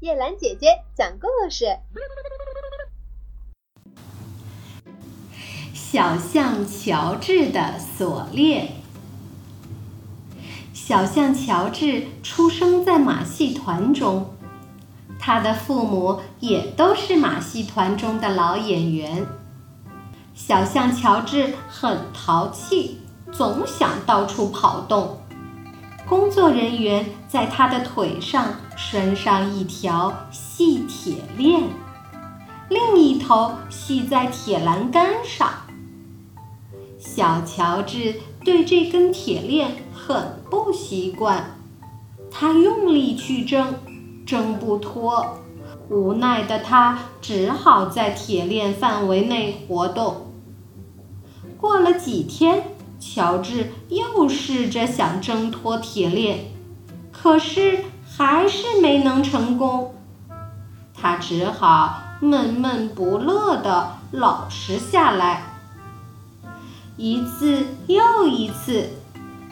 [0.00, 1.66] 叶兰姐姐讲故事：
[5.74, 8.74] 小象乔治的锁链。
[10.72, 14.36] 小象乔治出生在马戏团中，
[15.18, 19.26] 他的父母也都是马戏团中的老演员。
[20.32, 23.00] 小象乔治很淘气，
[23.32, 25.20] 总想到处跑动。
[26.08, 31.62] 工作人员在他的腿上拴上一条细铁链，
[32.70, 35.50] 另一头系在铁栏杆上。
[36.98, 41.58] 小乔治对这根铁链很不习惯，
[42.30, 43.74] 他用力去挣，
[44.24, 45.38] 挣不脱。
[45.90, 50.28] 无奈的他只好在铁链范围内活动。
[51.58, 52.77] 过了几天。
[53.00, 56.46] 乔治又试着想挣脱铁链，
[57.12, 57.84] 可是
[58.16, 59.94] 还是没能成功。
[60.94, 65.44] 他只好闷闷不乐地老实下来。
[66.96, 68.88] 一次又一次，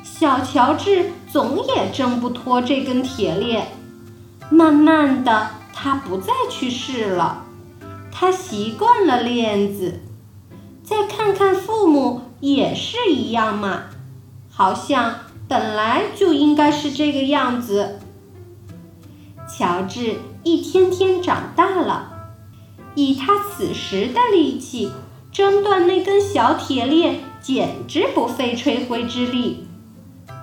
[0.03, 3.69] 小乔治总也挣不脱这根铁链。
[4.51, 7.45] 慢慢的，他不再去试了，
[8.11, 10.01] 他习惯了链子。
[10.83, 11.86] 再看看父。
[12.41, 13.85] 也是一样嘛，
[14.51, 17.99] 好像本来就应该是这个样子。
[19.49, 22.31] 乔治一天天长大了，
[22.95, 24.91] 以他此时的力气，
[25.33, 29.67] 挣断那根小铁链简直不费吹灰之力。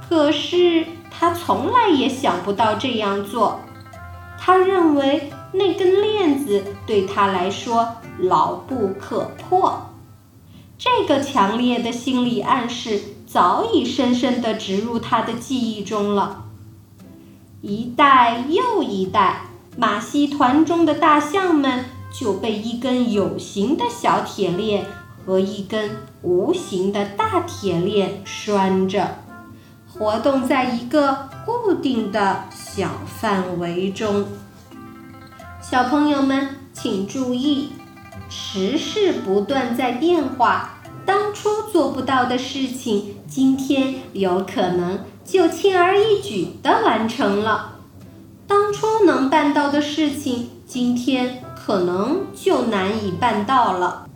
[0.09, 3.59] 可是他从来也想不到这样做，
[4.39, 7.87] 他认为那根链子对他来说
[8.19, 9.92] 牢不可破。
[10.77, 16.45] 这个强烈的心理暗示早已深深地植入他的记忆中了。
[17.61, 19.45] 一代又一代
[19.77, 24.85] 马戏团中的大象们就被一根有形的小铁链
[25.25, 29.19] 和一根无形的大铁链拴着，
[29.87, 34.25] 活动在一个固定的小范围中。
[35.61, 37.69] 小朋友们，请注意，
[38.35, 40.79] 时事不断在变化。
[41.05, 47.75] 当初做不到的事情，今天有可能就轻而易举地完成了；
[48.47, 54.09] 当初能办到的事情，今天可能就难以办到了。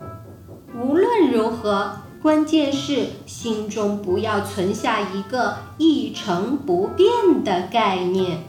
[0.74, 7.08] 无论如何，关键是心中不要存下一个一成不变
[7.44, 8.42] 的概念。